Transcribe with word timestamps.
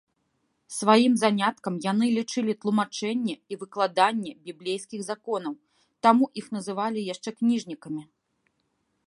Сваім 0.75 1.13
заняткам 1.23 1.73
яны 1.91 2.07
лічылі 2.17 2.55
тлумачэнне 2.65 3.35
і 3.53 3.59
выкладанне 3.65 4.31
біблейскіх 4.49 5.01
законаў, 5.11 5.53
таму 6.09 6.25
іх 6.43 6.47
называлі 6.59 7.07
яшчэ 7.13 7.29
кніжнікамі. 7.39 8.03